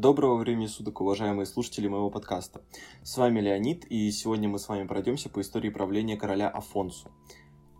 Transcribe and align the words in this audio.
Доброго 0.00 0.36
времени 0.36 0.66
суток, 0.66 1.02
уважаемые 1.02 1.44
слушатели 1.44 1.86
моего 1.86 2.08
подкаста. 2.08 2.62
С 3.02 3.18
вами 3.18 3.40
Леонид, 3.40 3.84
и 3.84 4.10
сегодня 4.10 4.48
мы 4.48 4.58
с 4.58 4.66
вами 4.66 4.86
пройдемся 4.86 5.28
по 5.28 5.42
истории 5.42 5.68
правления 5.68 6.16
короля 6.16 6.48
Афонсу. 6.48 7.10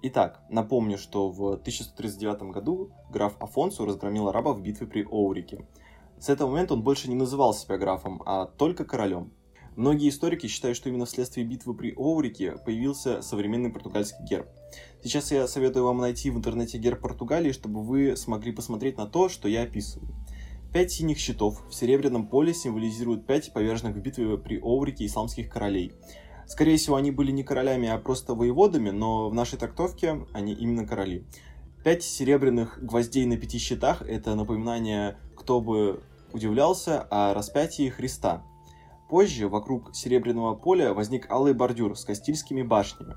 Итак, 0.02 0.42
напомню, 0.50 0.98
что 0.98 1.30
в 1.30 1.52
1139 1.52 2.42
году 2.52 2.90
граф 3.10 3.38
Афонсу 3.40 3.86
разгромил 3.86 4.28
арабов 4.28 4.58
в 4.58 4.60
битве 4.60 4.86
при 4.86 5.02
Оурике. 5.02 5.66
С 6.18 6.28
этого 6.28 6.50
момента 6.50 6.74
он 6.74 6.82
больше 6.82 7.08
не 7.08 7.14
называл 7.14 7.54
себя 7.54 7.78
графом, 7.78 8.22
а 8.26 8.44
только 8.44 8.84
королем. 8.84 9.32
Многие 9.74 10.10
историки 10.10 10.46
считают, 10.46 10.76
что 10.76 10.90
именно 10.90 11.06
вследствие 11.06 11.46
битвы 11.46 11.72
при 11.72 11.94
Оурике 11.96 12.58
появился 12.66 13.22
современный 13.22 13.70
португальский 13.70 14.22
герб. 14.26 14.46
Сейчас 15.02 15.32
я 15.32 15.48
советую 15.48 15.86
вам 15.86 15.96
найти 15.96 16.28
в 16.28 16.36
интернете 16.36 16.76
герб 16.76 17.00
Португалии, 17.00 17.52
чтобы 17.52 17.82
вы 17.82 18.14
смогли 18.14 18.52
посмотреть 18.52 18.98
на 18.98 19.06
то, 19.06 19.30
что 19.30 19.48
я 19.48 19.62
описываю. 19.62 20.14
Пять 20.72 20.92
синих 20.92 21.18
щитов 21.18 21.64
в 21.68 21.74
серебряном 21.74 22.28
поле 22.28 22.54
символизируют 22.54 23.26
пять 23.26 23.52
поверженных 23.52 23.96
в 23.96 23.98
битве 23.98 24.38
при 24.38 24.60
Оврике 24.62 25.04
исламских 25.04 25.48
королей. 25.48 25.92
Скорее 26.46 26.76
всего, 26.76 26.94
они 26.94 27.10
были 27.10 27.32
не 27.32 27.42
королями, 27.42 27.88
а 27.88 27.98
просто 27.98 28.34
воеводами, 28.34 28.90
но 28.90 29.28
в 29.28 29.34
нашей 29.34 29.58
трактовке 29.58 30.24
они 30.32 30.52
именно 30.52 30.86
короли. 30.86 31.26
Пять 31.82 32.04
серебряных 32.04 32.78
гвоздей 32.80 33.26
на 33.26 33.36
пяти 33.36 33.58
щитах– 33.58 34.02
это 34.08 34.36
напоминание, 34.36 35.18
кто 35.36 35.60
бы 35.60 36.04
удивлялся, 36.32 37.02
о 37.02 37.34
распятии 37.34 37.88
Христа. 37.88 38.44
Позже 39.08 39.48
вокруг 39.48 39.92
серебряного 39.92 40.54
поля 40.54 40.94
возник 40.94 41.28
алый 41.32 41.52
бордюр 41.52 41.98
с 41.98 42.04
кастильскими 42.04 42.62
башнями. 42.62 43.16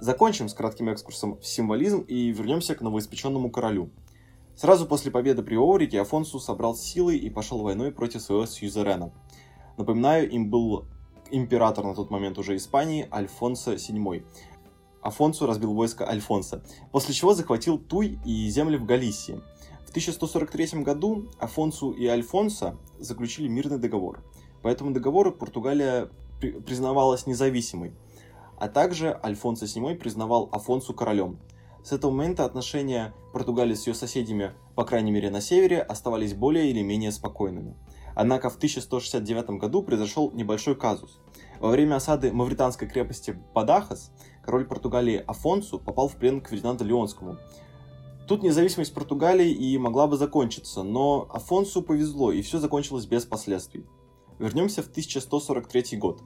Закончим 0.00 0.48
с 0.48 0.54
кратким 0.54 0.92
экскурсом 0.92 1.40
в 1.40 1.46
символизм 1.46 2.02
и 2.02 2.30
вернемся 2.30 2.76
к 2.76 2.80
новоиспеченному 2.80 3.50
королю– 3.50 3.90
Сразу 4.56 4.86
после 4.86 5.10
победы 5.10 5.42
при 5.42 5.54
Оурике 5.54 6.00
Афонсу 6.00 6.40
собрал 6.40 6.74
силы 6.74 7.16
и 7.16 7.28
пошел 7.28 7.58
войной 7.58 7.92
против 7.92 8.22
своего 8.22 8.46
сьюзерена. 8.46 9.12
Напоминаю, 9.76 10.30
им 10.30 10.48
был 10.48 10.86
император 11.30 11.84
на 11.84 11.94
тот 11.94 12.10
момент 12.10 12.38
уже 12.38 12.56
Испании 12.56 13.06
Альфонсо 13.12 13.74
VII. 13.74 14.24
Афонсу 15.02 15.46
разбил 15.46 15.74
войско 15.74 16.08
Альфонса, 16.08 16.64
после 16.90 17.12
чего 17.12 17.34
захватил 17.34 17.78
Туй 17.78 18.18
и 18.24 18.48
земли 18.48 18.78
в 18.78 18.86
Галисии. 18.86 19.42
В 19.84 19.90
1143 19.90 20.82
году 20.82 21.28
Афонсу 21.38 21.90
и 21.90 22.06
Альфонсо 22.06 22.78
заключили 22.98 23.48
мирный 23.48 23.78
договор. 23.78 24.24
По 24.62 24.68
этому 24.68 24.92
договору 24.92 25.32
Португалия 25.32 26.08
признавалась 26.40 27.26
независимой, 27.26 27.92
а 28.58 28.68
также 28.68 29.20
Альфонсо 29.22 29.66
VII 29.66 29.96
признавал 29.96 30.48
Афонсу 30.50 30.94
королем– 30.94 31.38
с 31.86 31.92
этого 31.92 32.10
момента 32.10 32.44
отношения 32.44 33.14
Португалии 33.32 33.74
с 33.74 33.86
ее 33.86 33.94
соседями, 33.94 34.50
по 34.74 34.84
крайней 34.84 35.12
мере 35.12 35.30
на 35.30 35.40
севере, 35.40 35.80
оставались 35.80 36.34
более 36.34 36.68
или 36.68 36.82
менее 36.82 37.12
спокойными. 37.12 37.76
Однако 38.16 38.50
в 38.50 38.56
1169 38.56 39.50
году 39.50 39.84
произошел 39.84 40.32
небольшой 40.32 40.74
казус. 40.74 41.20
Во 41.60 41.68
время 41.68 41.94
осады 41.94 42.32
мавританской 42.32 42.88
крепости 42.88 43.38
Бадахас 43.54 44.10
король 44.44 44.66
Португалии 44.66 45.22
Афонсу 45.28 45.78
попал 45.78 46.08
в 46.08 46.16
плен 46.16 46.40
к 46.40 46.48
Фердинанду 46.48 46.84
Леонскому. 46.84 47.38
Тут 48.26 48.42
независимость 48.42 48.92
Португалии 48.92 49.52
и 49.52 49.78
могла 49.78 50.08
бы 50.08 50.16
закончиться, 50.16 50.82
но 50.82 51.28
Афонсу 51.30 51.82
повезло, 51.82 52.32
и 52.32 52.42
все 52.42 52.58
закончилось 52.58 53.06
без 53.06 53.26
последствий. 53.26 53.86
Вернемся 54.40 54.82
в 54.82 54.88
1143 54.88 55.96
год. 55.98 56.20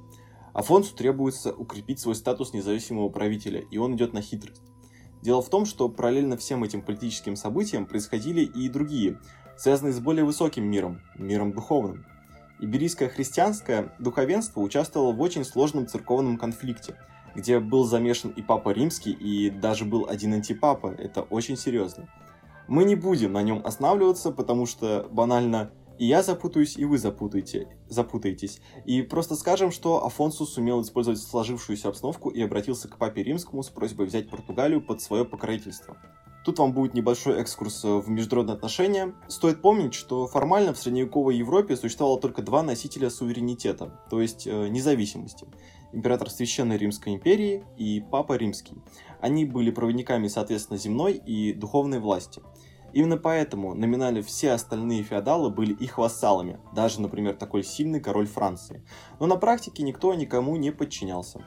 Афонсу 0.54 0.96
требуется 0.96 1.52
укрепить 1.52 2.00
свой 2.00 2.14
статус 2.14 2.54
независимого 2.54 3.10
правителя, 3.10 3.60
и 3.70 3.76
он 3.76 3.94
идет 3.94 4.14
на 4.14 4.22
хитрость. 4.22 4.62
Дело 5.22 5.42
в 5.42 5.50
том, 5.50 5.66
что 5.66 5.88
параллельно 5.88 6.36
всем 6.36 6.64
этим 6.64 6.82
политическим 6.82 7.36
событиям 7.36 7.86
происходили 7.86 8.40
и 8.40 8.68
другие, 8.68 9.18
связанные 9.56 9.92
с 9.92 10.00
более 10.00 10.24
высоким 10.24 10.64
миром, 10.64 11.02
миром 11.16 11.52
духовным. 11.52 12.06
Иберийское 12.58 13.08
христианское 13.08 13.94
духовенство 13.98 14.60
участвовало 14.60 15.12
в 15.12 15.20
очень 15.20 15.44
сложном 15.44 15.86
церковном 15.86 16.38
конфликте, 16.38 16.96
где 17.34 17.58
был 17.58 17.84
замешан 17.84 18.30
и 18.30 18.42
Папа 18.42 18.70
Римский, 18.70 19.12
и 19.12 19.50
даже 19.50 19.84
был 19.84 20.06
один 20.08 20.34
антипапа, 20.34 20.94
это 20.98 21.22
очень 21.22 21.56
серьезно. 21.56 22.08
Мы 22.68 22.84
не 22.84 22.94
будем 22.94 23.32
на 23.32 23.42
нем 23.42 23.62
останавливаться, 23.64 24.30
потому 24.30 24.64
что 24.64 25.08
банально 25.10 25.70
и 26.00 26.06
я 26.06 26.22
запутаюсь, 26.22 26.78
и 26.78 26.86
вы 26.86 26.96
запутаете, 26.96 27.68
запутаетесь. 27.90 28.62
И 28.86 29.02
просто 29.02 29.36
скажем, 29.36 29.70
что 29.70 30.02
Афонсу 30.02 30.46
сумел 30.46 30.80
использовать 30.80 31.20
сложившуюся 31.20 31.88
обстановку 31.90 32.30
и 32.30 32.40
обратился 32.40 32.88
к 32.88 32.96
папе 32.96 33.22
римскому 33.22 33.62
с 33.62 33.68
просьбой 33.68 34.06
взять 34.06 34.30
Португалию 34.30 34.80
под 34.80 35.02
свое 35.02 35.26
покровительство. 35.26 35.98
Тут 36.42 36.58
вам 36.58 36.72
будет 36.72 36.94
небольшой 36.94 37.38
экскурс 37.38 37.84
в 37.84 38.08
международные 38.08 38.54
отношения. 38.54 39.14
Стоит 39.28 39.60
помнить, 39.60 39.92
что 39.92 40.26
формально 40.26 40.72
в 40.72 40.78
средневековой 40.78 41.36
Европе 41.36 41.76
существовало 41.76 42.18
только 42.18 42.40
два 42.40 42.62
носителя 42.62 43.10
суверенитета, 43.10 44.00
то 44.08 44.22
есть 44.22 44.46
э, 44.46 44.68
независимости. 44.68 45.46
Император 45.92 46.30
Священной 46.30 46.78
Римской 46.78 47.12
империи 47.12 47.62
и 47.76 48.02
Папа 48.10 48.38
Римский. 48.38 48.76
Они 49.20 49.44
были 49.44 49.70
проводниками, 49.70 50.28
соответственно, 50.28 50.78
земной 50.78 51.12
и 51.12 51.52
духовной 51.52 51.98
власти– 51.98 52.40
Именно 52.92 53.16
поэтому 53.16 53.74
номинально 53.74 54.22
все 54.22 54.52
остальные 54.52 55.02
феодалы 55.02 55.50
были 55.50 55.72
их 55.72 55.98
вассалами, 55.98 56.58
даже, 56.74 57.00
например, 57.00 57.34
такой 57.34 57.62
сильный 57.62 58.00
король 58.00 58.26
Франции. 58.26 58.84
Но 59.18 59.26
на 59.26 59.36
практике 59.36 59.82
никто 59.82 60.12
никому 60.14 60.56
не 60.56 60.70
подчинялся. 60.70 61.44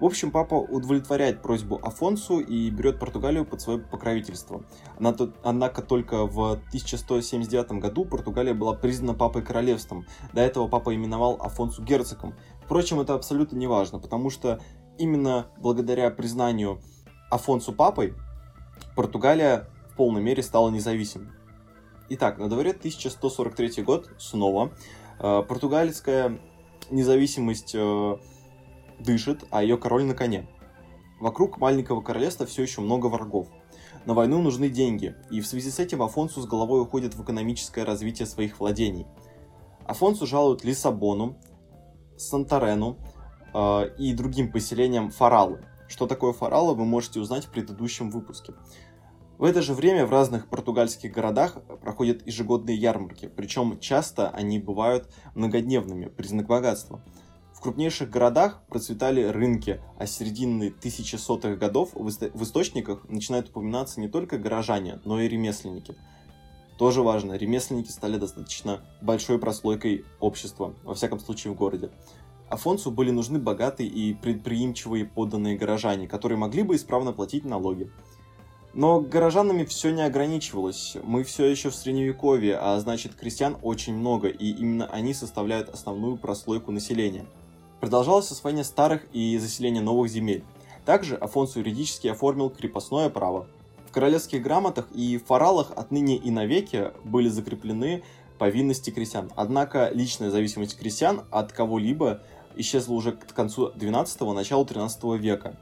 В 0.00 0.04
общем, 0.04 0.30
папа 0.30 0.54
удовлетворяет 0.54 1.42
просьбу 1.42 1.80
Афонсу 1.82 2.38
и 2.38 2.70
берет 2.70 3.00
Португалию 3.00 3.44
под 3.44 3.60
свое 3.60 3.80
покровительство. 3.80 4.62
Однако 4.96 5.82
только 5.82 6.24
в 6.24 6.52
1179 6.52 7.72
году 7.80 8.04
Португалия 8.04 8.54
была 8.54 8.74
признана 8.74 9.14
папой 9.14 9.42
королевством. 9.42 10.06
До 10.32 10.40
этого 10.40 10.68
папа 10.68 10.94
именовал 10.94 11.38
Афонсу 11.40 11.82
герцогом. 11.82 12.34
Впрочем, 12.64 13.00
это 13.00 13.14
абсолютно 13.14 13.56
не 13.56 13.66
важно, 13.66 13.98
потому 13.98 14.30
что 14.30 14.60
именно 14.98 15.48
благодаря 15.58 16.10
признанию 16.10 16.80
Афонсу 17.28 17.72
папой 17.72 18.14
Португалия 18.94 19.68
полной 19.98 20.22
мере 20.22 20.42
стала 20.44 20.70
независимой. 20.70 21.28
Итак, 22.08 22.38
на 22.38 22.48
дворе 22.48 22.70
1143 22.70 23.82
год, 23.82 24.08
снова. 24.16 24.72
Э, 25.18 25.42
португальская 25.42 26.38
независимость 26.88 27.74
э, 27.74 28.16
дышит, 29.00 29.44
а 29.50 29.62
ее 29.62 29.76
король 29.76 30.04
на 30.04 30.14
коне. 30.14 30.48
Вокруг 31.20 31.58
маленького 31.58 32.00
королевства 32.00 32.46
все 32.46 32.62
еще 32.62 32.80
много 32.80 33.08
врагов. 33.08 33.48
На 34.06 34.14
войну 34.14 34.40
нужны 34.40 34.68
деньги, 34.68 35.16
и 35.30 35.40
в 35.40 35.46
связи 35.46 35.70
с 35.70 35.80
этим 35.80 36.00
Афонсу 36.00 36.40
с 36.40 36.46
головой 36.46 36.80
уходит 36.80 37.14
в 37.16 37.22
экономическое 37.24 37.84
развитие 37.84 38.26
своих 38.26 38.60
владений. 38.60 39.06
Афонсу 39.84 40.26
жалуют 40.26 40.62
Лиссабону, 40.62 41.36
Сантарену 42.16 42.98
э, 43.52 43.94
и 43.98 44.14
другим 44.14 44.52
поселениям 44.52 45.10
Фаралы. 45.10 45.64
Что 45.88 46.06
такое 46.06 46.32
Фаралы, 46.32 46.74
вы 46.74 46.84
можете 46.84 47.18
узнать 47.18 47.46
в 47.46 47.50
предыдущем 47.50 48.10
выпуске. 48.10 48.54
В 49.38 49.44
это 49.44 49.62
же 49.62 49.72
время 49.72 50.04
в 50.04 50.10
разных 50.10 50.48
португальских 50.48 51.12
городах 51.12 51.62
проходят 51.80 52.26
ежегодные 52.26 52.76
ярмарки, 52.76 53.30
причем 53.36 53.78
часто 53.78 54.30
они 54.30 54.58
бывают 54.58 55.08
многодневными, 55.36 56.06
признак 56.06 56.48
богатства. 56.48 57.00
В 57.54 57.60
крупнейших 57.60 58.10
городах 58.10 58.62
процветали 58.68 59.22
рынки, 59.22 59.80
а 59.96 60.08
с 60.08 60.16
середины 60.16 60.74
1100-х 60.82 61.54
годов 61.54 61.90
в 61.94 62.42
источниках 62.42 63.08
начинают 63.08 63.50
упоминаться 63.50 64.00
не 64.00 64.08
только 64.08 64.38
горожане, 64.38 64.98
но 65.04 65.20
и 65.20 65.28
ремесленники. 65.28 65.94
Тоже 66.76 67.02
важно, 67.02 67.34
ремесленники 67.34 67.92
стали 67.92 68.18
достаточно 68.18 68.80
большой 69.02 69.38
прослойкой 69.38 70.04
общества, 70.18 70.74
во 70.82 70.94
всяком 70.94 71.20
случае 71.20 71.52
в 71.52 71.56
городе. 71.56 71.90
Афонсу 72.48 72.90
были 72.90 73.12
нужны 73.12 73.38
богатые 73.38 73.88
и 73.88 74.14
предприимчивые 74.14 75.04
подданные 75.04 75.56
горожане, 75.56 76.08
которые 76.08 76.38
могли 76.38 76.62
бы 76.62 76.74
исправно 76.74 77.12
платить 77.12 77.44
налоги. 77.44 77.90
Но 78.78 79.00
горожанами 79.00 79.64
все 79.64 79.90
не 79.90 80.02
ограничивалось. 80.02 80.96
Мы 81.02 81.24
все 81.24 81.46
еще 81.46 81.68
в 81.68 81.74
средневековье, 81.74 82.56
а 82.56 82.78
значит 82.78 83.16
крестьян 83.16 83.56
очень 83.60 83.92
много, 83.92 84.28
и 84.28 84.52
именно 84.52 84.86
они 84.86 85.14
составляют 85.14 85.68
основную 85.68 86.16
прослойку 86.16 86.70
населения. 86.70 87.26
Продолжалось 87.80 88.30
освоение 88.30 88.62
старых 88.62 89.04
и 89.12 89.36
заселение 89.38 89.82
новых 89.82 90.08
земель. 90.08 90.44
Также 90.84 91.16
Афонсу 91.16 91.58
юридически 91.58 92.06
оформил 92.06 92.50
крепостное 92.50 93.10
право. 93.10 93.48
В 93.88 93.90
королевских 93.90 94.44
грамотах 94.44 94.86
и 94.92 95.18
форалах 95.18 95.72
отныне 95.74 96.16
и 96.16 96.30
навеки 96.30 96.92
были 97.02 97.28
закреплены 97.28 98.04
повинности 98.38 98.90
крестьян. 98.90 99.32
Однако 99.34 99.90
личная 99.92 100.30
зависимость 100.30 100.78
крестьян 100.78 101.22
от 101.32 101.50
кого-либо 101.50 102.20
исчезла 102.54 102.94
уже 102.94 103.10
к 103.10 103.34
концу 103.34 103.72
12-го, 103.72 104.32
началу 104.34 104.64
13 104.64 105.02
века 105.20 105.56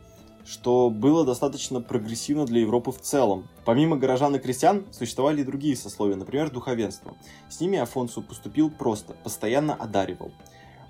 что 0.47 0.91
было 0.91 1.25
достаточно 1.25 1.81
прогрессивно 1.81 2.47
для 2.47 2.61
Европы 2.61 2.93
в 2.93 3.01
целом. 3.01 3.49
Помимо 3.65 3.97
горожан 3.97 4.37
и 4.37 4.39
крестьян, 4.39 4.85
существовали 4.93 5.41
и 5.41 5.45
другие 5.45 5.77
сословия, 5.77 6.17
например, 6.17 6.51
духовенство. 6.51 7.17
С 7.49 7.61
ними 7.61 7.79
Афонсу 7.79 8.23
поступил 8.23 8.71
просто, 8.71 9.15
постоянно 9.15 9.75
одаривал. 9.75 10.31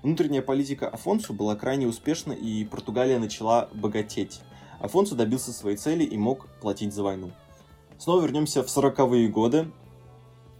Внутренняя 0.03 0.43
политика 0.43 0.87
Афонсу 0.87 1.33
была 1.33 1.55
крайне 1.55 1.87
успешна, 1.87 2.31
и 2.31 2.63
Португалия 2.65 3.17
начала 3.17 3.67
богатеть. 3.73 4.41
Афонсу 4.79 5.15
добился 5.15 5.51
своей 5.51 5.75
цели 5.75 6.03
и 6.03 6.17
мог 6.17 6.47
платить 6.61 6.93
за 6.93 7.01
войну. 7.01 7.31
Снова 7.97 8.21
вернемся 8.21 8.61
в 8.61 8.67
40-е 8.67 9.27
годы. 9.27 9.71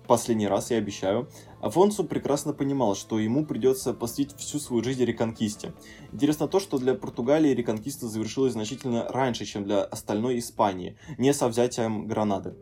Последний 0.07 0.47
раз, 0.47 0.71
я 0.71 0.77
обещаю. 0.77 1.27
Афонсу 1.59 2.05
прекрасно 2.05 2.53
понимал, 2.53 2.95
что 2.95 3.19
ему 3.19 3.45
придется 3.45 3.93
посвятить 3.93 4.37
всю 4.37 4.57
свою 4.57 4.81
жизнь 4.81 5.03
реконкисте. 5.03 5.73
Интересно 6.13 6.47
то, 6.47 6.61
что 6.61 6.77
для 6.77 6.93
Португалии 6.93 7.53
реконкиста 7.53 8.07
завершилась 8.07 8.53
значительно 8.53 9.07
раньше, 9.09 9.43
чем 9.43 9.65
для 9.65 9.83
остальной 9.83 10.39
Испании, 10.39 10.97
не 11.17 11.33
со 11.33 11.49
взятием 11.49 12.07
Гранады. 12.07 12.55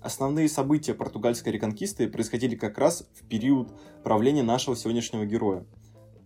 Основные 0.00 0.48
события 0.48 0.94
португальской 0.94 1.52
реконкисты 1.52 2.08
происходили 2.08 2.54
как 2.54 2.78
раз 2.78 3.06
в 3.14 3.24
период 3.24 3.68
правления 4.02 4.42
нашего 4.42 4.74
сегодняшнего 4.74 5.26
героя. 5.26 5.66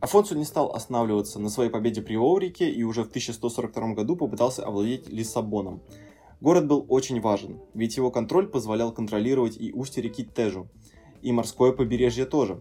Афонсу 0.02 0.36
не 0.36 0.44
стал 0.44 0.74
останавливаться 0.74 1.38
на 1.38 1.48
своей 1.48 1.70
победе 1.70 2.02
при 2.02 2.16
Оурике 2.16 2.70
и 2.70 2.82
уже 2.82 3.04
в 3.04 3.08
1142 3.08 3.94
году 3.94 4.16
попытался 4.16 4.64
овладеть 4.64 5.08
Лиссабоном. 5.08 5.80
Город 6.42 6.66
был 6.66 6.84
очень 6.88 7.20
важен, 7.20 7.60
ведь 7.72 7.96
его 7.96 8.10
контроль 8.10 8.48
позволял 8.48 8.90
контролировать 8.90 9.56
и 9.56 9.72
устье 9.72 10.02
реки 10.02 10.24
Тежу, 10.24 10.66
и 11.22 11.30
морское 11.30 11.70
побережье 11.70 12.24
тоже. 12.24 12.60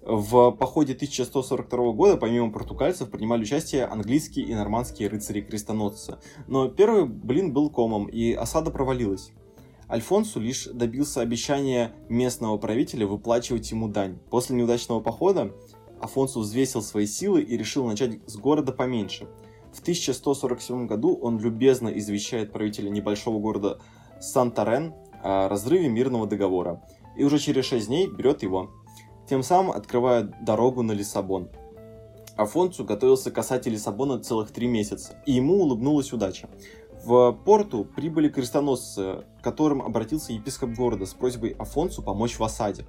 В 0.00 0.50
походе 0.52 0.94
1142 0.94 1.92
года, 1.92 2.16
помимо 2.16 2.50
португальцев, 2.50 3.10
принимали 3.10 3.42
участие 3.42 3.84
английские 3.84 4.46
и 4.46 4.54
нормандские 4.54 5.10
рыцари-крестоносцы. 5.10 6.20
Но 6.46 6.68
первый 6.68 7.04
блин 7.04 7.52
был 7.52 7.68
комом, 7.68 8.06
и 8.06 8.32
осада 8.32 8.70
провалилась. 8.70 9.32
Альфонсу 9.90 10.40
лишь 10.40 10.64
добился 10.64 11.20
обещания 11.20 11.92
местного 12.08 12.56
правителя 12.56 13.06
выплачивать 13.06 13.70
ему 13.72 13.88
дань. 13.88 14.20
После 14.30 14.56
неудачного 14.56 15.00
похода 15.00 15.52
Афонсу 16.00 16.40
взвесил 16.40 16.80
свои 16.80 17.04
силы 17.04 17.42
и 17.42 17.58
решил 17.58 17.86
начать 17.86 18.20
с 18.26 18.36
города 18.36 18.72
поменьше. 18.72 19.28
В 19.72 19.80
1147 19.80 20.86
году 20.86 21.18
он 21.20 21.38
любезно 21.38 21.88
извещает 21.88 22.52
правителя 22.52 22.90
небольшого 22.90 23.38
города 23.40 23.78
Сантарен 24.20 24.94
о 25.22 25.48
разрыве 25.48 25.88
мирного 25.88 26.26
договора, 26.26 26.82
и 27.16 27.24
уже 27.24 27.38
через 27.38 27.64
6 27.66 27.86
дней 27.86 28.06
берет 28.06 28.42
его, 28.42 28.70
тем 29.28 29.42
самым 29.42 29.72
открывая 29.72 30.22
дорогу 30.42 30.82
на 30.82 30.92
Лиссабон. 30.92 31.48
Афонсу 32.36 32.84
готовился 32.84 33.30
касать 33.30 33.66
Лиссабона 33.66 34.18
целых 34.18 34.50
три 34.50 34.66
месяца, 34.66 35.16
и 35.26 35.32
ему 35.32 35.62
улыбнулась 35.62 36.12
удача. 36.12 36.48
В 37.04 37.32
порту 37.32 37.84
прибыли 37.84 38.28
крестоносцы, 38.28 39.24
к 39.40 39.44
которым 39.44 39.82
обратился 39.82 40.32
епископ 40.32 40.70
города 40.70 41.04
с 41.04 41.14
просьбой 41.14 41.50
Афонсу 41.58 42.02
помочь 42.02 42.38
в 42.38 42.44
осаде. 42.44 42.86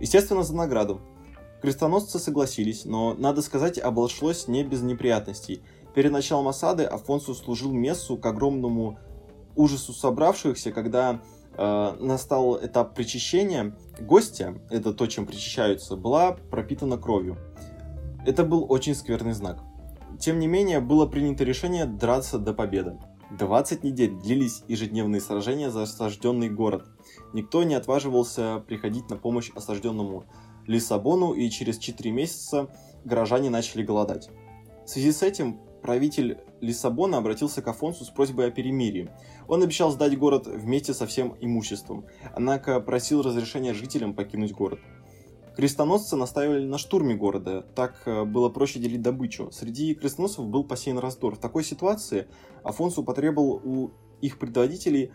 Естественно, 0.00 0.42
за 0.42 0.54
награду. 0.54 1.00
Крестоносцы 1.62 2.18
согласились, 2.18 2.84
но, 2.84 3.14
надо 3.14 3.42
сказать, 3.42 3.78
обошлось 3.78 4.46
не 4.48 4.62
без 4.62 4.82
неприятностей. 4.82 5.62
Перед 5.94 6.12
началом 6.12 6.48
осады 6.48 6.84
Афонсу 6.84 7.34
служил 7.34 7.72
мессу 7.72 8.16
к 8.16 8.26
огромному 8.26 8.98
ужасу 9.56 9.92
собравшихся, 9.92 10.70
когда 10.70 11.20
э, 11.56 11.96
настал 11.98 12.64
этап 12.64 12.94
причащения. 12.94 13.76
Гостья, 13.98 14.54
это 14.70 14.94
то, 14.94 15.06
чем 15.06 15.26
причащаются, 15.26 15.96
была 15.96 16.32
пропитана 16.50 16.98
кровью. 16.98 17.36
Это 18.24 18.44
был 18.44 18.66
очень 18.68 18.94
скверный 18.94 19.32
знак. 19.32 19.60
Тем 20.20 20.38
не 20.38 20.46
менее, 20.46 20.80
было 20.80 21.06
принято 21.06 21.44
решение 21.44 21.86
драться 21.86 22.38
до 22.38 22.52
победы. 22.52 22.98
20 23.30 23.84
недель 23.84 24.12
длились 24.12 24.62
ежедневные 24.68 25.20
сражения 25.20 25.70
за 25.70 25.82
осажденный 25.82 26.48
город. 26.48 26.86
Никто 27.32 27.62
не 27.62 27.74
отваживался 27.74 28.62
приходить 28.66 29.10
на 29.10 29.16
помощь 29.16 29.50
осажденному 29.54 30.24
Лиссабону, 30.66 31.32
и 31.32 31.50
через 31.50 31.78
4 31.78 32.10
месяца 32.10 32.68
горожане 33.04 33.50
начали 33.50 33.82
голодать. 33.82 34.30
В 34.84 34.88
связи 34.88 35.12
с 35.12 35.22
этим 35.22 35.60
правитель 35.82 36.38
Лиссабона 36.60 37.18
обратился 37.18 37.62
к 37.62 37.68
Афонсу 37.68 38.04
с 38.04 38.08
просьбой 38.10 38.48
о 38.48 38.50
перемирии. 38.50 39.10
Он 39.46 39.62
обещал 39.62 39.90
сдать 39.90 40.18
город 40.18 40.46
вместе 40.46 40.94
со 40.94 41.06
всем 41.06 41.36
имуществом, 41.40 42.04
однако 42.34 42.80
просил 42.80 43.22
разрешения 43.22 43.74
жителям 43.74 44.14
покинуть 44.14 44.52
город. 44.52 44.80
Крестоносцы 45.56 46.14
настаивали 46.14 46.64
на 46.64 46.78
штурме 46.78 47.16
города, 47.16 47.62
так 47.62 48.02
э, 48.06 48.24
было 48.24 48.48
проще 48.48 48.78
делить 48.78 49.02
добычу. 49.02 49.50
Среди 49.50 49.94
крестоносцев 49.94 50.46
был 50.46 50.62
посеян 50.62 50.98
раздор. 50.98 51.34
В 51.34 51.40
такой 51.40 51.64
ситуации 51.64 52.28
Афонсу 52.62 53.02
потребовал 53.02 53.60
у 53.64 53.90
их 54.20 54.38
предводителей 54.38 55.10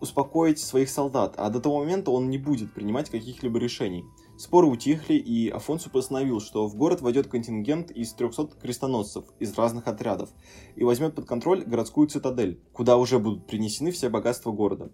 успокоить 0.00 0.60
своих 0.60 0.88
солдат, 0.88 1.34
а 1.36 1.50
до 1.50 1.60
того 1.60 1.80
момента 1.80 2.12
он 2.12 2.30
не 2.30 2.38
будет 2.38 2.72
принимать 2.72 3.10
каких-либо 3.10 3.58
решений. 3.58 4.04
Споры 4.38 4.68
утихли, 4.68 5.14
и 5.14 5.48
Афонсу 5.48 5.90
постановил, 5.90 6.40
что 6.40 6.68
в 6.68 6.76
город 6.76 7.00
войдет 7.00 7.26
контингент 7.26 7.90
из 7.90 8.12
300 8.12 8.50
крестоносцев 8.62 9.24
из 9.40 9.52
разных 9.58 9.88
отрядов 9.88 10.30
и 10.76 10.84
возьмет 10.84 11.16
под 11.16 11.26
контроль 11.26 11.64
городскую 11.64 12.06
цитадель, 12.06 12.60
куда 12.72 12.98
уже 12.98 13.18
будут 13.18 13.48
принесены 13.48 13.90
все 13.90 14.08
богатства 14.08 14.52
города. 14.52 14.92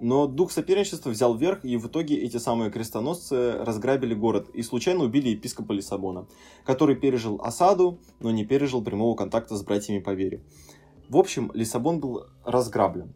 Но 0.00 0.26
дух 0.26 0.50
соперничества 0.50 1.10
взял 1.10 1.36
верх, 1.36 1.64
и 1.64 1.76
в 1.76 1.86
итоге 1.86 2.16
эти 2.16 2.38
самые 2.38 2.72
крестоносцы 2.72 3.52
разграбили 3.52 4.14
город 4.14 4.48
и 4.52 4.62
случайно 4.62 5.04
убили 5.04 5.28
епископа 5.28 5.70
Лиссабона, 5.70 6.26
который 6.64 6.96
пережил 6.96 7.40
осаду, 7.40 8.00
но 8.18 8.32
не 8.32 8.44
пережил 8.44 8.82
прямого 8.82 9.14
контакта 9.14 9.56
с 9.56 9.62
братьями 9.62 10.00
по 10.00 10.10
вере. 10.10 10.42
В 11.08 11.16
общем, 11.16 11.52
Лиссабон 11.54 12.00
был 12.00 12.24
разграблен. 12.42 13.14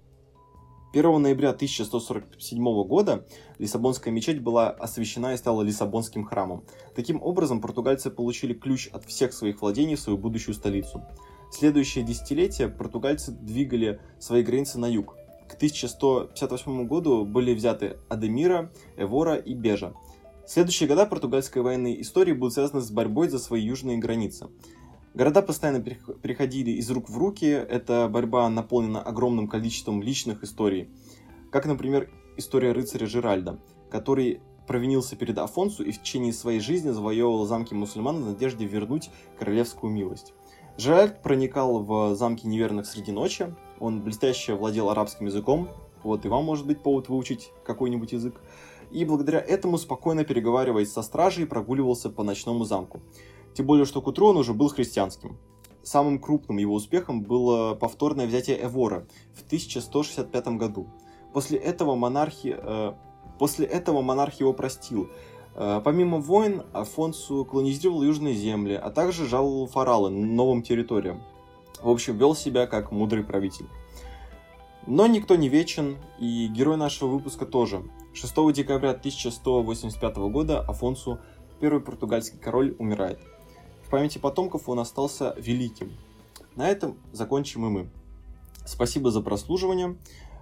1 0.92 1.22
ноября 1.22 1.50
1147 1.50 2.62
года 2.84 3.26
Лиссабонская 3.58 4.12
мечеть 4.12 4.42
была 4.42 4.70
освящена 4.70 5.34
и 5.34 5.36
стала 5.36 5.62
Лиссабонским 5.62 6.24
храмом. 6.24 6.64
Таким 6.94 7.22
образом, 7.22 7.60
португальцы 7.60 8.10
получили 8.10 8.54
ключ 8.54 8.88
от 8.92 9.04
всех 9.04 9.32
своих 9.32 9.60
владений 9.60 9.96
в 9.96 10.00
свою 10.00 10.18
будущую 10.18 10.54
столицу. 10.54 11.02
Следующее 11.52 12.04
десятилетие 12.04 12.68
португальцы 12.68 13.32
двигали 13.32 14.00
свои 14.18 14.42
границы 14.42 14.78
на 14.78 14.86
юг, 14.86 15.16
к 15.48 15.54
1158 15.54 16.86
году 16.86 17.24
были 17.24 17.54
взяты 17.54 17.98
Адемира, 18.08 18.72
Эвора 18.96 19.36
и 19.36 19.54
Бежа. 19.54 19.94
Следующие 20.46 20.88
года 20.88 21.06
португальской 21.06 21.62
военной 21.62 22.00
истории 22.00 22.32
будут 22.32 22.54
связаны 22.54 22.80
с 22.80 22.90
борьбой 22.90 23.28
за 23.28 23.38
свои 23.38 23.62
южные 23.62 23.98
границы. 23.98 24.48
Города 25.16 25.40
постоянно 25.40 25.80
переходили 25.80 26.72
из 26.72 26.90
рук 26.90 27.08
в 27.08 27.16
руки, 27.16 27.46
эта 27.46 28.06
борьба 28.06 28.50
наполнена 28.50 29.00
огромным 29.00 29.48
количеством 29.48 30.02
личных 30.02 30.44
историй, 30.44 30.90
как, 31.50 31.64
например, 31.64 32.10
история 32.36 32.72
рыцаря 32.72 33.06
Жиральда, 33.06 33.58
который 33.90 34.42
провинился 34.66 35.16
перед 35.16 35.38
Афонсу 35.38 35.84
и 35.84 35.92
в 35.92 36.02
течение 36.02 36.34
своей 36.34 36.60
жизни 36.60 36.90
завоевывал 36.90 37.46
замки 37.46 37.72
мусульман 37.72 38.22
в 38.22 38.26
надежде 38.26 38.66
вернуть 38.66 39.08
королевскую 39.38 39.90
милость. 39.90 40.34
Жеральд 40.76 41.22
проникал 41.22 41.82
в 41.82 42.14
замки 42.14 42.46
неверных 42.46 42.84
среди 42.84 43.10
ночи, 43.10 43.54
он 43.80 44.02
блестяще 44.02 44.54
владел 44.54 44.90
арабским 44.90 45.24
языком, 45.24 45.70
вот 46.02 46.26
и 46.26 46.28
вам 46.28 46.44
может 46.44 46.66
быть 46.66 46.82
повод 46.82 47.08
выучить 47.08 47.52
какой-нибудь 47.64 48.12
язык, 48.12 48.42
и 48.90 49.02
благодаря 49.06 49.40
этому 49.40 49.78
спокойно 49.78 50.24
переговариваясь 50.24 50.92
со 50.92 51.00
стражей 51.00 51.46
прогуливался 51.46 52.10
по 52.10 52.22
ночному 52.22 52.64
замку. 52.64 53.00
Тем 53.56 53.64
более, 53.64 53.86
что 53.86 54.02
к 54.02 54.06
утру 54.06 54.28
он 54.28 54.36
уже 54.36 54.52
был 54.52 54.68
христианским. 54.68 55.38
Самым 55.82 56.18
крупным 56.18 56.58
его 56.58 56.74
успехом 56.74 57.22
было 57.22 57.74
повторное 57.74 58.26
взятие 58.26 58.62
Эвора 58.62 59.06
в 59.32 59.46
1165 59.46 60.48
году. 60.58 60.88
После 61.32 61.56
этого 61.58 61.94
монархи, 61.94 62.54
э, 62.58 62.92
после 63.38 63.66
этого 63.66 64.02
монарх 64.02 64.40
его 64.40 64.52
простил. 64.52 65.08
Э, 65.54 65.80
помимо 65.82 66.18
войн, 66.18 66.64
Афонсу 66.74 67.46
колонизировал 67.46 68.02
южные 68.02 68.34
земли, 68.34 68.74
а 68.74 68.90
также 68.90 69.26
жаловал 69.26 69.66
фаралы 69.66 70.10
новым 70.10 70.62
территориям. 70.62 71.22
В 71.80 71.88
общем, 71.88 72.18
вел 72.18 72.34
себя 72.34 72.66
как 72.66 72.92
мудрый 72.92 73.24
правитель. 73.24 73.68
Но 74.86 75.06
никто 75.06 75.34
не 75.34 75.48
вечен, 75.48 75.96
и 76.18 76.46
герой 76.48 76.76
нашего 76.76 77.08
выпуска 77.08 77.46
тоже. 77.46 77.82
6 78.12 78.52
декабря 78.52 78.90
1185 78.90 80.16
года 80.30 80.60
Афонсу, 80.60 81.20
первый 81.58 81.80
португальский 81.80 82.38
король, 82.38 82.76
умирает. 82.78 83.18
В 83.86 83.88
памяти 83.88 84.18
потомков 84.18 84.68
он 84.68 84.80
остался 84.80 85.32
великим. 85.38 85.92
На 86.56 86.68
этом 86.68 86.98
закончим 87.12 87.66
и 87.66 87.68
мы. 87.68 87.90
Спасибо 88.64 89.12
за 89.12 89.20
прослушивание, 89.20 89.96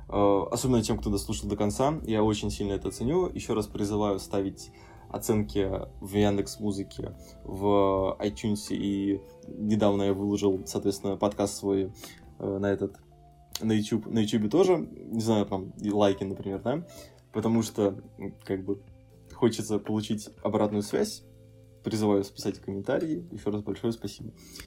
э, 0.08 0.42
особенно 0.50 0.82
тем, 0.82 0.96
кто 0.96 1.10
дослушал 1.10 1.50
до 1.50 1.54
конца. 1.54 2.00
Я 2.06 2.22
очень 2.22 2.50
сильно 2.50 2.72
это 2.72 2.90
ценю. 2.90 3.28
Еще 3.28 3.52
раз 3.52 3.66
призываю 3.66 4.18
ставить 4.18 4.70
оценки 5.10 5.70
в 6.00 6.14
Яндекс 6.14 6.58
Музыке, 6.58 7.12
в 7.44 8.16
iTunes, 8.18 8.68
и 8.70 9.20
недавно 9.46 10.04
я 10.04 10.14
выложил, 10.14 10.62
соответственно, 10.64 11.18
подкаст 11.18 11.58
свой 11.58 11.92
э, 12.38 12.58
на 12.58 12.72
этот, 12.72 12.96
на 13.60 13.72
YouTube, 13.72 14.06
на 14.06 14.20
YouTube 14.20 14.50
тоже, 14.50 14.78
не 14.78 15.20
знаю, 15.20 15.44
там, 15.44 15.74
лайки, 15.82 16.24
например, 16.24 16.62
да, 16.62 16.86
потому 17.30 17.60
что, 17.60 18.00
как 18.44 18.64
бы, 18.64 18.80
хочется 19.34 19.78
получить 19.78 20.30
обратную 20.42 20.82
связь, 20.82 21.24
призываю 21.84 22.24
писать 22.24 22.58
комментарии, 22.58 23.24
еще 23.30 23.50
раз 23.50 23.62
большое 23.62 23.92
спасибо. 23.92 24.32